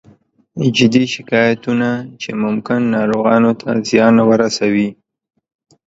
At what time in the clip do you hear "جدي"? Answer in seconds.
0.75-1.03